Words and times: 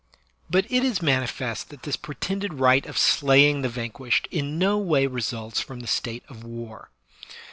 But 0.49 0.65
it 0.71 0.83
is 0.83 0.99
manifest 0.99 1.69
that 1.69 1.83
this 1.83 1.95
pretended 1.95 2.55
right 2.55 2.87
of 2.87 2.97
slaying 2.97 3.61
the 3.61 3.69
vanquished 3.69 4.27
in 4.31 4.57
no 4.57 4.79
way 4.79 5.05
results 5.05 5.59
from 5.59 5.81
the 5.81 5.85
state 5.87 6.23
of 6.27 6.43
war. 6.43 6.89